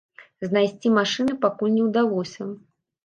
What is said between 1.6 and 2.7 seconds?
не ўдалося.